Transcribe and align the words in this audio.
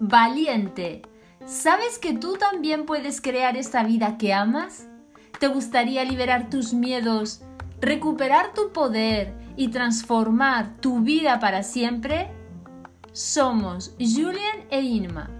Valiente. 0.00 1.02
¿Sabes 1.44 1.98
que 1.98 2.12
tú 2.12 2.36
también 2.36 2.86
puedes 2.86 3.20
crear 3.20 3.56
esta 3.56 3.84
vida 3.84 4.18
que 4.18 4.34
amas? 4.34 4.88
¿Te 5.38 5.46
gustaría 5.46 6.04
liberar 6.04 6.50
tus 6.50 6.74
miedos, 6.74 7.42
recuperar 7.80 8.52
tu 8.52 8.72
poder 8.72 9.32
y 9.56 9.68
transformar 9.68 10.76
tu 10.80 11.00
vida 11.00 11.38
para 11.38 11.62
siempre? 11.62 12.30
Somos 13.12 13.94
Julian 13.98 14.66
e 14.70 14.82
Inma 14.82 15.30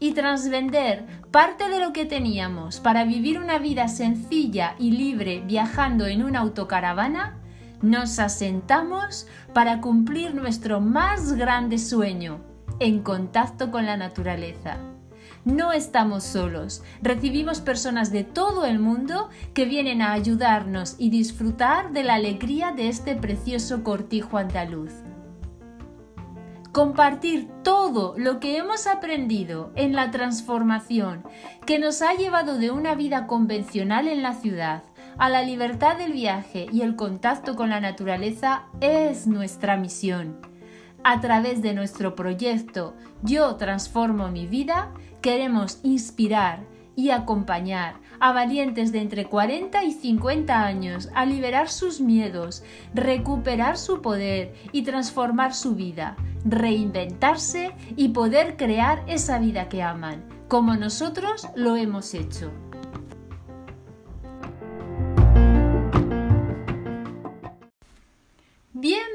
y 0.00 0.12
tras 0.12 0.48
vender 0.48 1.06
parte 1.30 1.68
de 1.68 1.78
lo 1.78 1.92
que 1.92 2.04
teníamos 2.04 2.80
para 2.80 3.04
vivir 3.04 3.38
una 3.38 3.58
vida 3.58 3.88
sencilla 3.88 4.74
y 4.78 4.90
libre 4.90 5.40
viajando 5.46 6.06
en 6.06 6.24
una 6.24 6.40
autocaravana, 6.40 7.43
nos 7.84 8.18
asentamos 8.18 9.26
para 9.52 9.80
cumplir 9.80 10.34
nuestro 10.34 10.80
más 10.80 11.34
grande 11.34 11.78
sueño, 11.78 12.40
en 12.80 13.02
contacto 13.02 13.70
con 13.70 13.86
la 13.86 13.96
naturaleza. 13.96 14.78
No 15.44 15.72
estamos 15.72 16.24
solos, 16.24 16.82
recibimos 17.02 17.60
personas 17.60 18.10
de 18.10 18.24
todo 18.24 18.64
el 18.64 18.78
mundo 18.78 19.28
que 19.52 19.66
vienen 19.66 20.00
a 20.00 20.12
ayudarnos 20.12 20.96
y 20.98 21.10
disfrutar 21.10 21.92
de 21.92 22.02
la 22.02 22.14
alegría 22.14 22.72
de 22.72 22.88
este 22.88 23.14
precioso 23.14 23.84
cortijo 23.84 24.38
andaluz. 24.38 24.92
Compartir 26.72 27.48
todo 27.62 28.14
lo 28.16 28.40
que 28.40 28.56
hemos 28.56 28.86
aprendido 28.86 29.70
en 29.76 29.94
la 29.94 30.10
transformación 30.10 31.22
que 31.66 31.78
nos 31.78 32.02
ha 32.02 32.14
llevado 32.14 32.58
de 32.58 32.70
una 32.70 32.94
vida 32.94 33.26
convencional 33.26 34.08
en 34.08 34.22
la 34.22 34.32
ciudad 34.32 34.82
a 35.18 35.28
la 35.28 35.42
libertad 35.42 35.96
del 35.96 36.12
viaje 36.12 36.66
y 36.72 36.82
el 36.82 36.96
contacto 36.96 37.56
con 37.56 37.70
la 37.70 37.80
naturaleza 37.80 38.64
es 38.80 39.26
nuestra 39.26 39.76
misión. 39.76 40.36
A 41.02 41.20
través 41.20 41.62
de 41.62 41.74
nuestro 41.74 42.14
proyecto 42.14 42.94
Yo 43.22 43.56
transformo 43.56 44.28
mi 44.28 44.46
vida, 44.46 44.92
queremos 45.20 45.80
inspirar 45.82 46.60
y 46.96 47.10
acompañar 47.10 47.96
a 48.20 48.32
valientes 48.32 48.92
de 48.92 49.00
entre 49.00 49.26
40 49.26 49.84
y 49.84 49.92
50 49.92 50.64
años 50.64 51.10
a 51.14 51.26
liberar 51.26 51.68
sus 51.68 52.00
miedos, 52.00 52.62
recuperar 52.94 53.76
su 53.76 54.00
poder 54.00 54.54
y 54.72 54.82
transformar 54.82 55.54
su 55.54 55.74
vida, 55.74 56.16
reinventarse 56.44 57.72
y 57.96 58.08
poder 58.08 58.56
crear 58.56 59.02
esa 59.06 59.38
vida 59.38 59.68
que 59.68 59.82
aman, 59.82 60.24
como 60.48 60.76
nosotros 60.76 61.48
lo 61.56 61.76
hemos 61.76 62.14
hecho. 62.14 62.50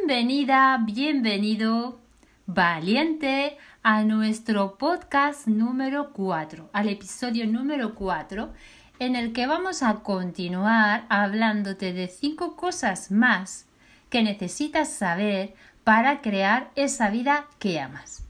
Bienvenida, 0.09 0.79
bienvenido, 0.83 1.99
valiente, 2.47 3.59
a 3.83 4.03
nuestro 4.03 4.75
podcast 4.79 5.45
número 5.45 6.13
4, 6.13 6.71
al 6.73 6.89
episodio 6.89 7.45
número 7.45 7.93
4, 7.93 8.52
en 8.97 9.15
el 9.15 9.33
que 9.33 9.45
vamos 9.45 9.83
a 9.83 9.97
continuar 10.02 11.05
hablándote 11.09 11.93
de 11.93 12.07
cinco 12.07 12.55
cosas 12.55 13.11
más 13.11 13.67
que 14.09 14.23
necesitas 14.23 14.91
saber 14.91 15.53
para 15.83 16.21
crear 16.21 16.71
esa 16.73 17.11
vida 17.11 17.45
que 17.59 17.80
amas. 17.80 18.25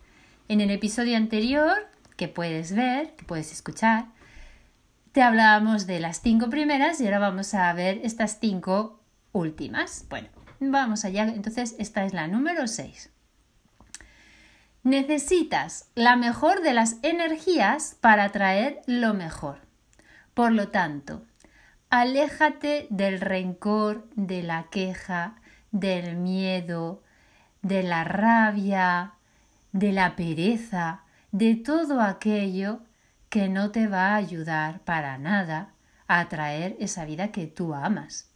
En 0.50 0.60
el 0.60 0.72
episodio 0.72 1.16
anterior, 1.16 1.88
que 2.18 2.28
puedes 2.28 2.76
ver, 2.76 3.16
que 3.16 3.24
puedes 3.24 3.54
escuchar, 3.54 4.08
te 5.14 5.22
hablábamos 5.22 5.88
de 5.88 6.02
las 6.02 6.20
cinco 6.20 6.50
primeras 6.50 7.00
y 7.00 7.06
ahora 7.06 7.20
vamos 7.20 7.54
a 7.54 7.72
ver 7.72 8.02
estas 8.04 8.38
cinco 8.42 9.00
últimas. 9.32 10.06
Bueno, 10.10 10.28
Vamos 10.60 11.06
allá, 11.06 11.24
entonces 11.24 11.76
esta 11.80 12.04
es 12.04 12.14
la 12.14 12.28
número 12.28 12.68
6. 12.68 13.10
Necesitas 14.84 15.90
la 15.96 16.16
mejor 16.16 16.62
de 16.62 16.74
las 16.74 16.98
energías 17.02 17.96
para 18.02 18.26
atraer 18.26 18.82
lo 18.86 19.14
mejor. 19.14 19.60
Por 20.34 20.52
lo 20.52 20.70
tanto, 20.70 21.26
aléjate 21.90 22.88
del 22.90 23.22
rencor, 23.22 24.10
de 24.16 24.44
la 24.44 24.70
queja, 24.70 25.36
del 25.72 26.18
miedo, 26.18 27.04
de 27.62 27.84
la 27.84 28.04
rabia, 28.04 29.14
de 29.72 29.92
la 29.92 30.16
pereza, 30.16 31.04
de 31.32 31.56
todo 31.56 32.02
aquello 32.02 32.82
que 33.30 33.48
no 33.48 33.72
te 33.72 33.88
va 33.88 34.14
a 34.14 34.16
ayudar 34.16 34.80
para 34.82 35.18
nada 35.18 35.74
a 36.08 36.20
atraer 36.22 36.76
esa 36.80 37.06
vida 37.06 37.32
que 37.32 37.48
tú 37.48 37.74
amas. 37.74 38.32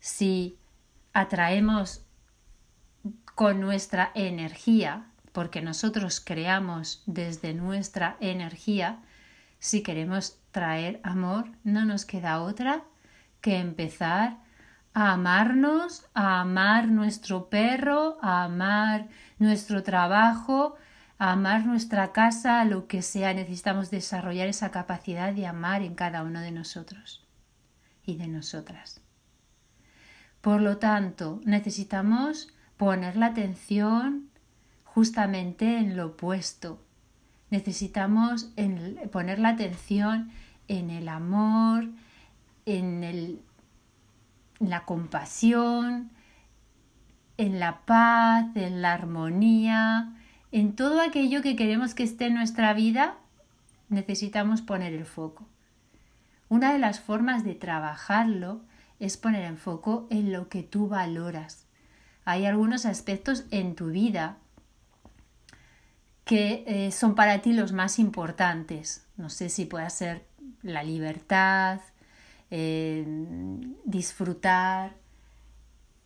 Si 0.00 0.58
atraemos 1.14 2.04
con 3.34 3.60
nuestra 3.60 4.10
energía, 4.14 5.06
porque 5.32 5.62
nosotros 5.62 6.20
creamos 6.20 7.02
desde 7.06 7.54
nuestra 7.54 8.16
energía, 8.20 9.00
si 9.58 9.82
queremos 9.82 10.38
traer 10.50 11.00
amor, 11.02 11.46
no 11.64 11.84
nos 11.84 12.04
queda 12.04 12.42
otra 12.42 12.84
que 13.40 13.58
empezar 13.58 14.38
a 14.92 15.12
amarnos, 15.12 16.06
a 16.14 16.40
amar 16.40 16.88
nuestro 16.88 17.48
perro, 17.48 18.18
a 18.22 18.44
amar 18.44 19.08
nuestro 19.38 19.82
trabajo, 19.82 20.76
a 21.18 21.32
amar 21.32 21.66
nuestra 21.66 22.12
casa, 22.12 22.64
lo 22.64 22.86
que 22.86 23.02
sea. 23.02 23.34
Necesitamos 23.34 23.90
desarrollar 23.90 24.48
esa 24.48 24.70
capacidad 24.70 25.32
de 25.32 25.46
amar 25.46 25.82
en 25.82 25.94
cada 25.94 26.22
uno 26.22 26.40
de 26.40 26.52
nosotros 26.52 27.26
y 28.04 28.16
de 28.16 28.28
nosotras. 28.28 29.03
Por 30.44 30.60
lo 30.60 30.76
tanto, 30.76 31.40
necesitamos 31.46 32.52
poner 32.76 33.16
la 33.16 33.28
atención 33.28 34.28
justamente 34.84 35.78
en 35.78 35.96
lo 35.96 36.08
opuesto. 36.08 36.78
Necesitamos 37.48 38.50
poner 39.10 39.38
la 39.38 39.48
atención 39.48 40.30
en 40.68 40.90
el 40.90 41.08
amor, 41.08 41.88
en 42.66 43.40
la 44.58 44.84
compasión, 44.84 46.10
en 47.38 47.58
la 47.58 47.80
paz, 47.86 48.54
en 48.54 48.82
la 48.82 48.92
armonía, 48.92 50.12
en 50.52 50.76
todo 50.76 51.00
aquello 51.00 51.40
que 51.40 51.56
queremos 51.56 51.94
que 51.94 52.02
esté 52.02 52.26
en 52.26 52.34
nuestra 52.34 52.74
vida, 52.74 53.14
necesitamos 53.88 54.60
poner 54.60 54.92
el 54.92 55.06
foco. 55.06 55.46
Una 56.50 56.74
de 56.74 56.78
las 56.78 57.00
formas 57.00 57.44
de 57.44 57.54
trabajarlo 57.54 58.60
es 59.04 59.16
poner 59.16 59.44
en 59.44 59.58
foco 59.58 60.06
en 60.10 60.32
lo 60.32 60.48
que 60.48 60.62
tú 60.62 60.88
valoras. 60.88 61.66
Hay 62.24 62.46
algunos 62.46 62.86
aspectos 62.86 63.44
en 63.50 63.74
tu 63.74 63.88
vida 63.88 64.38
que 66.24 66.64
eh, 66.66 66.90
son 66.90 67.14
para 67.14 67.42
ti 67.42 67.52
los 67.52 67.72
más 67.72 67.98
importantes. 67.98 69.06
No 69.16 69.28
sé 69.28 69.50
si 69.50 69.66
puede 69.66 69.90
ser 69.90 70.24
la 70.62 70.82
libertad, 70.82 71.80
eh, 72.50 73.04
disfrutar, 73.84 74.94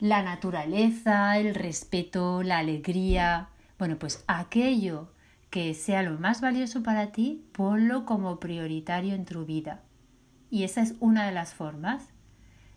la 0.01 0.23
naturaleza, 0.23 1.39
el 1.39 1.55
respeto, 1.55 2.43
la 2.43 2.59
alegría. 2.59 3.49
Bueno, 3.79 3.97
pues 3.97 4.25
aquello 4.27 5.13
que 5.51 5.73
sea 5.75 6.03
lo 6.03 6.19
más 6.19 6.41
valioso 6.41 6.83
para 6.83 7.13
ti, 7.13 7.45
ponlo 7.53 8.05
como 8.05 8.41
prioritario 8.41 9.15
en 9.15 9.25
tu 9.25 9.45
vida. 9.47 9.83
Y 10.51 10.65
esa 10.65 10.83
es 10.83 10.95
una 10.99 11.27
de 11.27 11.33
las 11.33 11.55
formas 11.55 12.09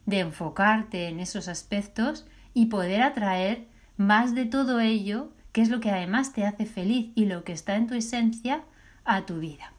de 0.06 0.20
enfocarte 0.20 1.08
en 1.08 1.20
esos 1.20 1.48
aspectos 1.48 2.26
y 2.54 2.68
poder 2.68 3.02
atraer 3.02 3.68
más 3.98 4.36
de 4.36 4.46
todo 4.46 4.80
ello, 4.80 5.32
que 5.52 5.62
es 5.62 5.70
lo 5.70 5.80
que 5.80 5.92
además 5.92 6.34
te 6.34 6.46
hace 6.46 6.66
feliz 6.66 7.12
y 7.16 7.26
lo 7.26 7.44
que 7.44 7.54
está 7.54 7.76
en 7.76 7.88
tu 7.88 7.94
esencia, 7.94 8.64
a 9.06 9.26
tu 9.26 9.40
vida. 9.40 9.74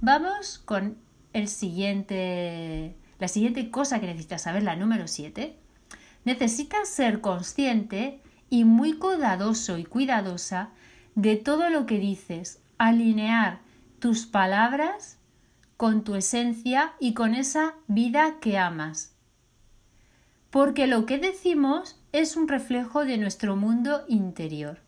Vamos 0.00 0.58
con 0.58 0.96
el 1.32 1.48
siguiente, 1.48 2.96
la 3.18 3.28
siguiente 3.28 3.70
cosa 3.70 4.00
que 4.00 4.06
necesitas 4.06 4.42
saber, 4.42 4.62
la 4.62 4.76
número 4.76 5.08
7. 5.08 5.56
Necesitas 6.24 6.88
ser 6.88 7.20
consciente 7.20 8.20
y 8.50 8.64
muy 8.64 8.94
cuidadoso 8.94 9.78
y 9.78 9.84
cuidadosa 9.84 10.70
de 11.14 11.36
todo 11.36 11.68
lo 11.70 11.86
que 11.86 11.98
dices, 11.98 12.60
alinear 12.78 13.60
tus 13.98 14.26
palabras 14.26 15.18
con 15.76 16.04
tu 16.04 16.14
esencia 16.14 16.94
y 17.00 17.14
con 17.14 17.34
esa 17.34 17.74
vida 17.88 18.36
que 18.40 18.58
amas 18.58 19.17
porque 20.50 20.86
lo 20.86 21.06
que 21.06 21.18
decimos 21.18 22.00
es 22.12 22.36
un 22.36 22.48
reflejo 22.48 23.04
de 23.04 23.18
nuestro 23.18 23.56
mundo 23.56 24.04
interior. 24.08 24.80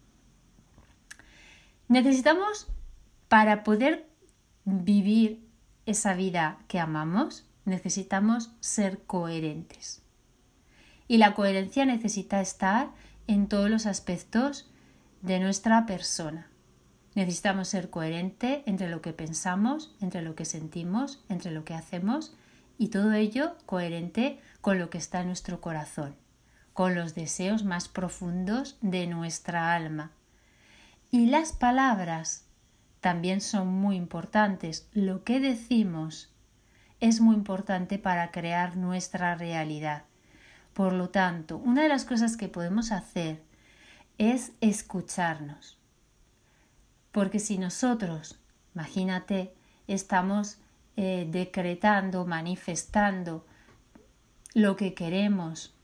Necesitamos, 1.89 2.69
para 3.29 3.63
poder 3.65 4.09
vivir 4.65 5.45
esa 5.87 6.15
vida 6.15 6.59
que 6.69 6.79
amamos, 6.79 7.47
necesitamos 7.65 8.53
ser 8.61 9.03
coherentes. 9.05 10.03
Y 11.09 11.19
la 11.19 11.35
coherencia 11.35 11.85
necesita 11.85 12.41
estar 12.41 12.91
en 13.27 13.49
todos 13.49 13.69
los 13.69 13.87
aspectos 13.87 14.71
de 15.23 15.41
nuestra 15.41 15.85
persona. 15.85 16.49
Necesitamos 17.15 17.69
ser 17.69 17.91
coherente 17.91 18.63
entre 18.67 18.89
lo 18.89 19.03
que 19.03 19.13
pensamos, 19.13 19.95
entre 20.01 20.23
lo 20.23 20.37
que 20.37 20.45
sentimos, 20.45 21.23
entre 21.29 21.51
lo 21.51 21.65
que 21.65 21.75
hacemos 21.75 22.35
y 22.81 22.89
todo 22.89 23.13
ello 23.13 23.59
coherente 23.67 24.41
con 24.63 24.79
lo 24.79 24.89
que 24.89 24.97
está 24.97 25.21
en 25.21 25.27
nuestro 25.27 25.61
corazón. 25.61 26.17
con 26.73 26.95
los 26.95 27.15
deseos 27.15 27.63
más 27.63 27.89
profundos 27.89 28.79
de 28.81 29.07
nuestra 29.07 29.75
alma. 29.75 30.13
Y 31.11 31.27
las 31.27 31.53
palabras 31.53 32.47
también 33.03 33.43
son 33.43 33.69
muy 33.69 33.97
importantes. 33.97 34.89
Lo 34.95 35.23
que 35.25 35.41
decimos 35.41 36.31
es 37.01 37.21
muy 37.21 37.35
importante 37.35 37.99
para 37.99 38.31
crear 38.31 38.79
nuestra 38.79 39.35
realidad. 39.35 40.05
Por 40.73 40.95
lo 40.95 41.11
tanto, 41.11 41.59
una 41.59 41.83
de 41.83 41.91
las 41.91 42.07
cosas 42.07 42.39
que 42.39 42.49
podemos 42.49 42.93
hacer 42.93 43.43
es 44.17 44.53
escucharnos. 44.63 45.77
Porque 47.13 47.41
si 47.41 47.59
nosotros, 47.59 48.39
imagínate, 48.75 49.53
estamos 49.87 50.57
eh, 50.97 51.27
decretando, 51.31 52.27
manifestando 52.27 53.47
lo 54.55 54.77
que 54.77 54.95
queremos, 54.95 55.75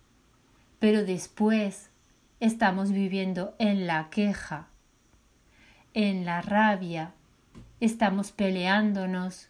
pero 0.78 1.04
después 1.04 1.90
estamos 2.40 2.90
viviendo 2.90 3.54
en 3.58 3.86
la 3.86 4.10
queja, 4.10 4.68
en 5.94 6.24
la 6.24 6.42
rabia, 6.42 7.14
estamos 7.80 8.32
peleándonos 8.32 9.48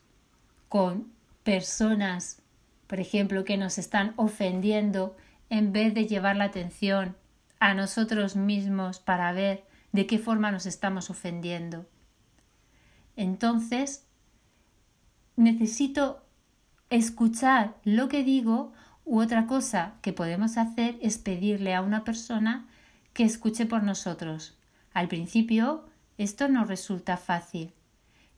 con 0.68 1.12
personas, 1.42 2.42
por 2.86 3.00
ejemplo, 3.00 3.44
que 3.44 3.56
nos 3.56 3.78
están 3.78 4.12
ofendiendo, 4.16 5.16
en 5.48 5.72
vez 5.72 5.94
de 5.94 6.06
llevar 6.06 6.36
la 6.36 6.44
atención 6.44 7.16
a 7.60 7.74
nosotros 7.74 8.36
mismos 8.36 8.98
para 8.98 9.32
ver 9.32 9.64
de 9.92 10.06
qué 10.06 10.18
forma 10.18 10.50
nos 10.50 10.66
estamos 10.66 11.08
ofendiendo. 11.10 11.86
Entonces, 13.16 14.05
necesito 15.36 16.22
escuchar 16.90 17.76
lo 17.84 18.08
que 18.08 18.24
digo 18.24 18.72
u 19.04 19.20
otra 19.20 19.46
cosa 19.46 19.94
que 20.02 20.12
podemos 20.12 20.56
hacer 20.56 20.98
es 21.00 21.18
pedirle 21.18 21.74
a 21.74 21.82
una 21.82 22.04
persona 22.04 22.66
que 23.12 23.24
escuche 23.24 23.66
por 23.66 23.82
nosotros. 23.82 24.58
Al 24.92 25.08
principio 25.08 25.86
esto 26.18 26.48
no 26.48 26.64
resulta 26.64 27.16
fácil, 27.16 27.72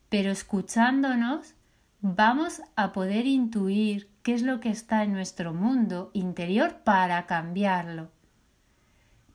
pero 0.08 0.30
escuchándonos 0.30 1.54
vamos 2.00 2.62
a 2.76 2.92
poder 2.92 3.26
intuir 3.26 4.10
qué 4.22 4.34
es 4.34 4.42
lo 4.42 4.60
que 4.60 4.70
está 4.70 5.02
en 5.02 5.12
nuestro 5.12 5.54
mundo 5.54 6.10
interior 6.12 6.80
para 6.84 7.26
cambiarlo, 7.26 8.10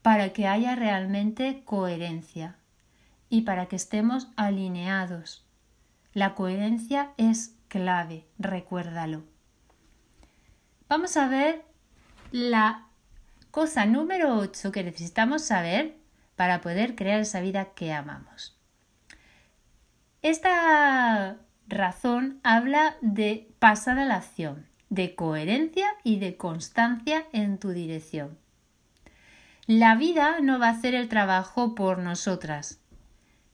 para 0.02 0.34
que 0.34 0.48
haya 0.48 0.76
realmente 0.76 1.64
coherencia 1.66 2.58
y 3.30 3.42
para 3.42 3.66
que 3.66 3.76
estemos 3.76 4.28
alineados. 4.36 5.46
La 6.14 6.36
coherencia 6.36 7.14
es 7.18 7.53
clave, 7.74 8.28
recuérdalo. 8.38 9.24
Vamos 10.88 11.18
a 11.18 11.28
ver 11.28 11.66
la 12.32 12.86
cosa 13.50 13.88
número 13.88 14.38
8 14.38 14.72
que 14.72 14.84
necesitamos 14.84 15.44
saber 15.44 15.98
para 16.36 16.62
poder 16.62 16.94
crear 16.94 17.20
esa 17.20 17.42
vida 17.42 17.74
que 17.74 17.92
amamos. 17.92 18.56
Esta 20.22 21.38
razón 21.68 22.40
habla 22.44 22.96
de 23.02 23.52
pasar 23.58 23.98
a 23.98 24.06
la 24.06 24.18
acción, 24.18 24.68
de 24.92 25.16
coherencia 25.16 25.88
y 26.04 26.20
de 26.20 26.38
constancia 26.38 27.26
en 27.34 27.58
tu 27.58 27.70
dirección. 27.70 28.38
La 29.66 29.96
vida 29.96 30.42
no 30.42 30.60
va 30.60 30.68
a 30.68 30.74
hacer 30.78 30.94
el 30.94 31.10
trabajo 31.10 31.74
por 31.74 31.98
nosotras, 31.98 32.83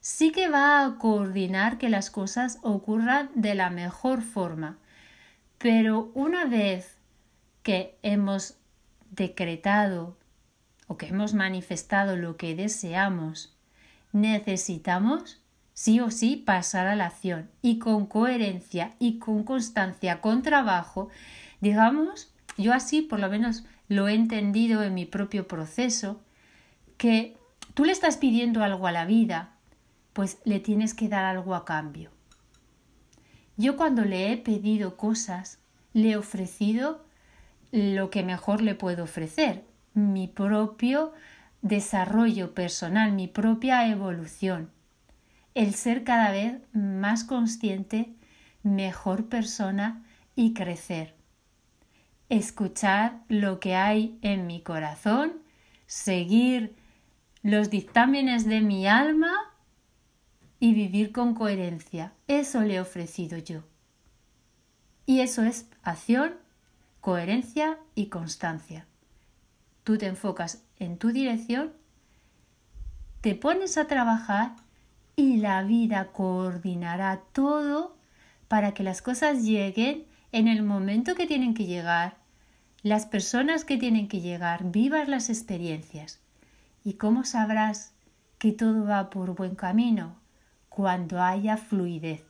sí 0.02 0.32
que 0.32 0.50
va 0.50 0.86
a 0.86 0.98
coordinar 0.98 1.78
que 1.78 1.90
las 1.90 2.10
cosas 2.10 2.60
ocurran 2.62 3.30
de 3.36 3.56
la 3.56 3.70
mejor 3.70 4.22
forma. 4.22 4.78
Pero 5.58 6.12
una 6.14 6.46
vez 6.46 6.98
que 7.64 7.98
hemos 8.02 8.56
decretado 9.12 10.18
o 10.88 10.98
que 10.98 11.08
hemos 11.08 11.34
manifestado 11.34 12.16
lo 12.16 12.38
que 12.38 12.56
deseamos, 12.56 13.56
necesitamos 14.12 15.42
sí 15.74 16.00
o 16.00 16.12
sí 16.12 16.36
pasar 16.36 16.88
a 16.88 16.96
la 16.96 17.06
acción 17.06 17.50
y 17.62 17.80
con 17.80 18.06
coherencia 18.06 18.96
y 19.00 19.20
con 19.20 19.44
constancia, 19.44 20.20
con 20.20 20.42
trabajo, 20.42 21.10
digamos, 21.62 22.34
yo 22.58 22.74
así 22.74 23.02
por 23.02 23.20
lo 23.20 23.30
menos 23.30 23.64
lo 23.88 24.08
he 24.08 24.14
entendido 24.14 24.84
en 24.84 24.94
mi 24.94 25.06
propio 25.06 25.48
proceso, 25.48 26.22
que 26.98 27.38
tú 27.74 27.86
le 27.86 27.92
estás 27.92 28.18
pidiendo 28.18 28.64
algo 28.64 28.88
a 28.88 28.92
la 28.92 29.06
vida, 29.06 29.52
pues 30.14 30.40
le 30.44 30.60
tienes 30.60 30.94
que 30.94 31.10
dar 31.10 31.26
algo 31.26 31.56
a 31.56 31.66
cambio. 31.66 32.12
Yo 33.58 33.76
cuando 33.76 34.06
le 34.06 34.32
he 34.32 34.38
pedido 34.38 34.96
cosas, 34.96 35.60
le 35.94 36.12
he 36.12 36.18
ofrecido 36.18 37.06
lo 37.72 38.10
que 38.10 38.24
mejor 38.24 38.62
le 38.62 38.76
puedo 38.76 39.04
ofrecer, 39.04 39.66
mi 39.94 40.28
propio 40.28 41.14
desarrollo 41.62 42.54
personal, 42.54 43.12
mi 43.12 43.28
propia 43.28 43.88
evolución, 43.88 44.72
el 45.56 45.76
ser 45.76 46.04
cada 46.04 46.32
vez 46.32 46.62
más 46.74 47.24
consciente, 47.24 48.14
mejor 48.64 49.28
persona 49.28 50.06
y 50.36 50.54
crecer. 50.54 51.16
Escuchar 52.30 53.24
lo 53.28 53.60
que 53.60 53.76
hay 53.76 54.18
en 54.22 54.48
mi 54.48 54.62
corazón, 54.62 55.34
seguir 55.86 56.76
los 57.42 57.70
dictámenes 57.70 58.46
de 58.46 58.62
mi 58.62 58.88
alma 58.88 59.34
y 60.60 60.74
vivir 60.74 61.12
con 61.12 61.34
coherencia. 61.34 62.14
Eso 62.28 62.62
le 62.62 62.76
he 62.76 62.80
ofrecido 62.80 63.38
yo. 63.38 63.64
Y 65.06 65.22
eso 65.22 65.44
es 65.44 65.68
acción, 65.82 66.36
coherencia 67.02 67.80
y 67.96 68.08
constancia. 68.08 68.86
Tú 69.84 69.98
te 69.98 70.06
enfocas 70.06 70.64
en 70.78 70.98
tu 70.98 71.10
dirección, 71.10 71.74
te 73.22 73.36
pones 73.36 73.78
a 73.78 73.88
trabajar 73.88 74.56
y 75.16 75.38
la 75.38 75.64
vida 75.64 76.12
coordinará 76.12 77.22
todo 77.34 77.98
para 78.48 78.74
que 78.74 78.84
las 78.84 79.02
cosas 79.02 79.44
lleguen 79.44 80.06
en 80.32 80.48
el 80.48 80.64
momento 80.64 81.16
que 81.16 81.26
tienen 81.26 81.54
que 81.54 81.66
llegar, 81.66 82.18
las 82.84 83.06
personas 83.06 83.66
que 83.66 83.78
tienen 83.78 84.08
que 84.08 84.22
llegar, 84.22 84.72
vivas 84.72 85.08
las 85.08 85.30
experiencias. 85.30 86.20
¿Y 86.84 86.94
cómo 86.94 87.26
sabrás 87.26 87.94
que 88.38 88.52
todo 88.52 88.86
va 88.86 89.10
por 89.10 89.36
buen 89.36 89.56
camino? 89.56 90.19
Cuando 90.80 91.22
haya 91.22 91.58
fluidez, 91.58 92.24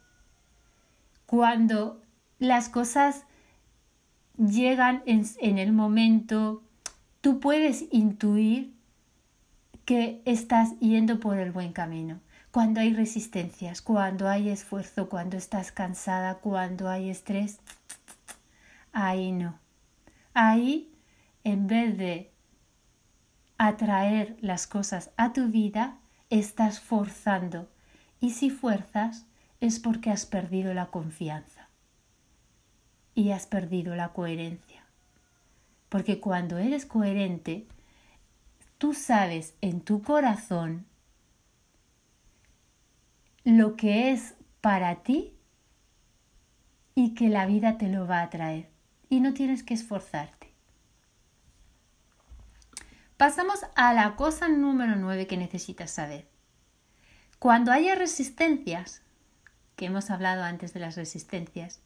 cuando 1.28 2.02
las 2.40 2.68
cosas 2.68 3.26
llegan 4.40 5.04
en, 5.06 5.60
el 5.60 5.72
momento, 5.72 6.64
tú 7.22 7.40
puedes 7.40 7.86
intuir 7.92 8.74
que 9.86 10.24
estás 10.26 10.80
yendo 10.80 11.20
por 11.20 11.38
el 11.38 11.52
buen 11.52 11.74
camino. 11.74 12.22
Cuando 12.50 12.80
hay 12.80 12.92
resistencias, 12.92 13.84
cuando 13.84 14.28
hay 14.28 14.50
esfuerzo, 14.50 15.10
cuando 15.10 15.38
estás 15.38 15.72
cansada, 15.72 16.40
cuando 16.40 16.90
hay 16.90 17.12
estrés, 17.12 17.60
ahí 18.92 19.32
no. 19.32 19.60
Ahí, 20.34 20.92
en 21.44 21.68
vez 21.68 21.96
de 22.00 22.32
atraer 23.60 24.38
las 24.42 24.66
cosas 24.66 25.12
a 25.18 25.34
tu 25.34 25.50
vida, 25.50 26.00
estás 26.32 26.80
forzando 26.80 27.70
y 28.20 28.32
si 28.32 28.50
fuerzas 28.50 29.26
es 29.60 29.80
porque 29.80 30.12
has 30.12 30.26
perdido 30.26 30.74
la 30.74 30.88
confianza 30.88 31.70
y 33.14 33.32
has 33.32 33.48
perdido 33.48 33.96
la 33.96 34.14
coherencia. 34.14 34.84
Porque 35.90 36.20
cuando 36.20 36.58
eres 36.58 36.86
coherente, 36.86 37.68
tú 38.78 38.94
sabes 38.94 39.56
en 39.62 39.82
tu 39.82 40.02
corazón 40.02 40.86
lo 43.44 43.76
que 43.76 44.12
es 44.12 44.36
para 44.62 45.04
ti 45.04 45.34
y 46.96 47.14
que 47.16 47.30
la 47.30 47.46
vida 47.46 47.78
te 47.78 47.88
lo 47.88 48.08
va 48.08 48.22
a 48.22 48.30
traer 48.30 48.70
y 49.10 49.22
no 49.22 49.34
tienes 49.34 49.64
que 49.64 49.74
esforzarte. 49.74 50.54
Pasamos 53.18 53.66
a 53.76 53.94
la 53.94 54.16
cosa 54.16 54.48
número 54.48 54.96
9 54.96 55.28
que 55.28 55.36
necesitas 55.36 55.92
saber. 55.92 56.39
Cuando 57.40 57.72
haya 57.72 57.96
resistencias, 57.96 59.02
que 59.78 59.86
hemos 59.86 60.12
hablado 60.12 60.44
antes 60.44 60.74
de 60.74 60.82
las 60.82 60.98
resistencias, 60.98 61.80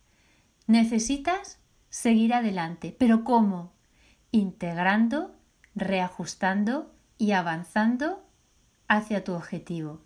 necesitas 0.65 1.59
seguir 1.89 2.33
adelante. 2.33 2.95
¿Pero 2.97 3.23
cómo? 3.23 3.71
Integrando, 4.31 5.35
reajustando 5.75 6.91
y 7.19 7.33
avanzando 7.33 8.25
hacia 8.87 9.23
tu 9.23 9.33
objetivo. 9.33 10.01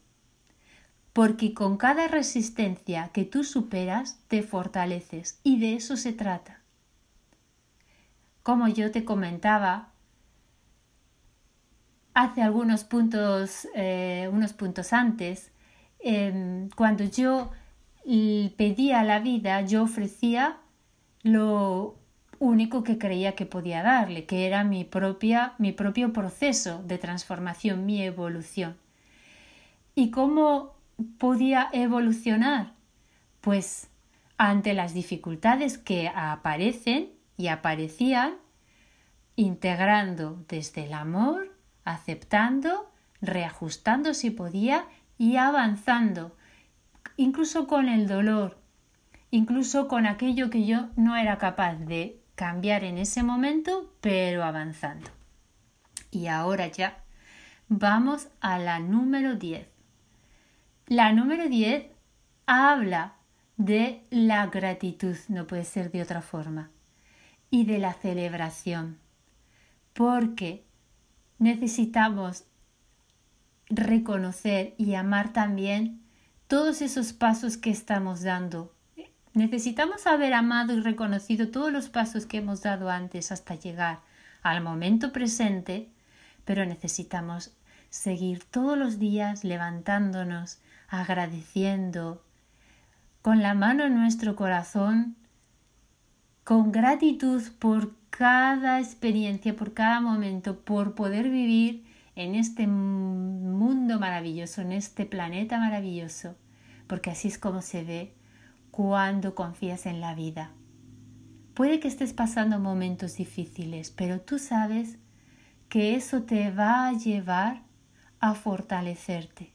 Porque 1.13 1.53
con 1.53 1.77
cada 1.77 2.09
resistencia 2.09 3.09
que 3.13 3.23
tú 3.23 3.45
superas, 3.45 4.19
te 4.27 4.43
fortaleces 4.43 5.39
y 5.43 5.61
de 5.61 5.75
eso 5.75 5.95
se 5.95 6.11
trata. 6.11 6.59
Como 8.43 8.67
yo 8.67 8.91
te 8.91 9.05
comentaba 9.05 9.93
hace 12.17 12.41
algunos 12.41 12.83
puntos, 12.83 13.67
eh, 13.75 14.27
unos 14.33 14.53
puntos 14.53 14.91
antes, 14.91 15.51
em, 15.99 16.67
cuando 16.71 17.03
yo 17.03 17.51
pedía 18.57 19.03
la 19.03 19.19
vida, 19.19 19.61
yo 19.61 19.83
ofrecía 19.83 20.57
lo 21.21 21.95
único 22.39 22.83
que 22.83 22.97
creía 22.97 23.35
que 23.35 23.45
podía 23.45 23.83
darle, 23.83 24.25
que 24.25 24.47
era 24.47 24.63
mi 24.63 24.83
propia, 24.83 25.53
mi 25.59 25.73
propio 25.73 26.11
proceso 26.11 26.81
de 26.83 26.97
transformación, 26.97 27.85
mi 27.85 28.01
evolución. 28.01 28.77
¿Y 29.93 30.09
cómo 30.09 30.73
podía 31.19 31.69
evolucionar? 31.71 32.73
Pues 33.41 33.89
ante 34.39 34.73
las 34.73 34.95
dificultades 34.95 35.77
que 35.77 36.07
aparecen 36.07 37.11
y 37.37 37.49
aparecían, 37.49 38.37
integrando 39.35 40.43
desde 40.47 40.85
el 40.85 40.93
amor, 40.93 41.56
aceptando, 41.87 42.91
reajustando 43.21 44.13
si 44.13 44.29
podía 44.29 44.85
y 45.17 45.37
avanzando, 45.37 46.35
incluso 47.15 47.65
con 47.65 47.87
el 47.87 48.07
dolor, 48.07 48.57
incluso 49.31 49.87
con 49.87 50.05
aquello 50.05 50.49
que 50.49 50.65
yo 50.65 50.89
no 50.97 51.15
era 51.15 51.37
capaz 51.37 51.75
de 51.75 52.19
cambiar 52.35 52.83
en 52.83 52.97
ese 52.97 53.23
momento, 53.23 53.93
pero 54.01 54.43
avanzando. 54.43 55.09
Y 56.11 56.27
ahora 56.27 56.67
ya 56.67 57.03
vamos 57.69 58.27
a 58.41 58.59
la 58.59 58.79
número 58.79 59.35
10. 59.35 59.65
La 60.87 61.13
número 61.13 61.47
10 61.47 61.85
habla 62.45 63.13
de 63.55 64.03
la 64.09 64.47
gratitud, 64.47 65.15
no 65.29 65.47
puede 65.47 65.63
ser 65.63 65.89
de 65.89 66.01
otra 66.01 66.21
forma, 66.21 66.69
y 67.49 67.63
de 67.63 67.79
la 67.79 67.93
celebración, 67.93 68.99
porque 69.93 70.66
necesitamos 71.39 72.45
reconocer 73.69 74.73
y 74.77 74.95
amar 74.95 75.33
también 75.33 76.01
todos 76.47 76.81
esos 76.81 77.13
pasos 77.13 77.57
que 77.57 77.69
estamos 77.69 78.21
dando. 78.21 78.73
Necesitamos 79.33 80.07
haber 80.07 80.33
amado 80.33 80.73
y 80.73 80.81
reconocido 80.81 81.49
todos 81.49 81.71
los 81.71 81.89
pasos 81.89 82.25
que 82.25 82.37
hemos 82.37 82.63
dado 82.63 82.89
antes 82.89 83.31
hasta 83.31 83.55
llegar 83.55 83.99
al 84.41 84.63
momento 84.63 85.11
presente, 85.11 85.91
pero 86.45 86.65
necesitamos 86.65 87.51
seguir 87.89 88.43
todos 88.45 88.77
los 88.77 88.99
días 88.99 89.43
levantándonos, 89.43 90.59
agradeciendo, 90.87 92.23
con 93.21 93.41
la 93.41 93.53
mano 93.53 93.83
en 93.83 93.95
nuestro 93.95 94.35
corazón, 94.35 95.17
con 96.43 96.71
gratitud 96.71 97.43
por 97.59 97.96
cada 98.09 98.79
experiencia, 98.79 99.55
por 99.55 99.73
cada 99.73 100.01
momento, 100.01 100.59
por 100.59 100.95
poder 100.95 101.29
vivir 101.29 101.85
en 102.15 102.35
este 102.35 102.65
mundo 102.67 103.99
maravilloso, 103.99 104.61
en 104.61 104.71
este 104.71 105.05
planeta 105.05 105.59
maravilloso, 105.59 106.35
porque 106.87 107.11
así 107.11 107.27
es 107.27 107.37
como 107.37 107.61
se 107.61 107.83
ve 107.83 108.13
cuando 108.71 109.35
confías 109.35 109.85
en 109.85 110.01
la 110.01 110.15
vida. 110.15 110.51
Puede 111.53 111.79
que 111.79 111.87
estés 111.87 112.13
pasando 112.13 112.59
momentos 112.59 113.17
difíciles, 113.17 113.91
pero 113.91 114.21
tú 114.21 114.39
sabes 114.39 114.97
que 115.69 115.95
eso 115.95 116.23
te 116.23 116.51
va 116.51 116.87
a 116.87 116.93
llevar 116.93 117.63
a 118.19 118.33
fortalecerte 118.35 119.53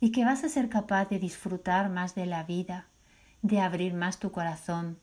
y 0.00 0.12
que 0.12 0.24
vas 0.24 0.44
a 0.44 0.48
ser 0.48 0.68
capaz 0.68 1.06
de 1.06 1.18
disfrutar 1.18 1.90
más 1.90 2.14
de 2.14 2.26
la 2.26 2.44
vida, 2.44 2.88
de 3.42 3.60
abrir 3.60 3.94
más 3.94 4.18
tu 4.18 4.30
corazón, 4.30 4.98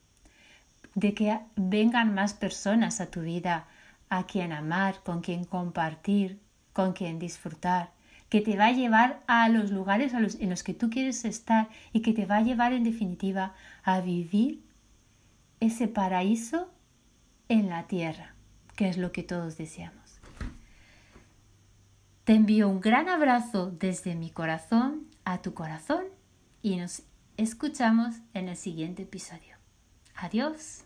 de 0.95 1.13
que 1.13 1.39
vengan 1.55 2.13
más 2.13 2.33
personas 2.33 3.01
a 3.01 3.09
tu 3.09 3.21
vida 3.21 3.67
a 4.09 4.25
quien 4.25 4.51
amar, 4.51 5.01
con 5.03 5.21
quien 5.21 5.45
compartir, 5.45 6.39
con 6.71 6.93
quien 6.93 7.19
disfrutar, 7.19 7.91
que 8.29 8.41
te 8.41 8.57
va 8.57 8.67
a 8.67 8.71
llevar 8.71 9.19
a 9.27 9.47
los 9.49 9.71
lugares 9.71 10.13
en 10.13 10.49
los 10.49 10.63
que 10.63 10.73
tú 10.73 10.89
quieres 10.89 11.25
estar 11.25 11.69
y 11.91 12.01
que 12.01 12.13
te 12.13 12.25
va 12.25 12.37
a 12.37 12.41
llevar 12.41 12.73
en 12.73 12.83
definitiva 12.83 13.53
a 13.83 14.01
vivir 14.01 14.63
ese 15.59 15.87
paraíso 15.87 16.69
en 17.47 17.69
la 17.69 17.87
tierra, 17.87 18.33
que 18.75 18.89
es 18.89 18.97
lo 18.97 19.11
que 19.11 19.23
todos 19.23 19.57
deseamos. 19.57 20.19
Te 22.23 22.33
envío 22.33 22.69
un 22.69 22.81
gran 22.81 23.09
abrazo 23.09 23.69
desde 23.69 24.15
mi 24.15 24.29
corazón 24.29 25.07
a 25.25 25.41
tu 25.41 25.53
corazón 25.53 26.05
y 26.61 26.77
nos 26.77 27.03
escuchamos 27.37 28.15
en 28.33 28.47
el 28.47 28.57
siguiente 28.57 29.03
episodio. 29.03 29.52
Adiós. 30.15 30.85